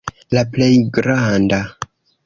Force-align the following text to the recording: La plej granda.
La 0.35 0.43
plej 0.55 0.71
granda. 0.97 1.63